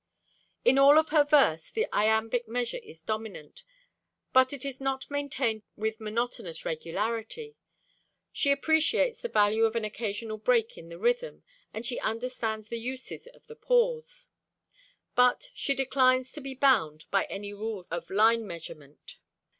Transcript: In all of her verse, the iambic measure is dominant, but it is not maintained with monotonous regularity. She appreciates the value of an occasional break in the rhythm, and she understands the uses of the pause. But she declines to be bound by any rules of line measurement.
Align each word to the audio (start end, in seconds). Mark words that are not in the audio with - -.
In 0.65 0.79
all 0.79 0.97
of 0.97 1.09
her 1.09 1.23
verse, 1.23 1.69
the 1.69 1.85
iambic 1.93 2.47
measure 2.47 2.79
is 2.81 3.03
dominant, 3.03 3.63
but 4.33 4.51
it 4.51 4.65
is 4.65 4.81
not 4.81 5.11
maintained 5.11 5.61
with 5.75 5.99
monotonous 5.99 6.65
regularity. 6.65 7.55
She 8.31 8.51
appreciates 8.51 9.21
the 9.21 9.29
value 9.29 9.63
of 9.63 9.75
an 9.75 9.85
occasional 9.85 10.39
break 10.39 10.75
in 10.75 10.89
the 10.89 10.97
rhythm, 10.97 11.43
and 11.71 11.85
she 11.85 11.99
understands 11.99 12.67
the 12.69 12.79
uses 12.79 13.27
of 13.27 13.45
the 13.45 13.55
pause. 13.55 14.29
But 15.13 15.51
she 15.53 15.75
declines 15.75 16.31
to 16.31 16.41
be 16.41 16.55
bound 16.55 17.05
by 17.11 17.25
any 17.25 17.53
rules 17.53 17.87
of 17.89 18.09
line 18.09 18.47
measurement. 18.47 19.19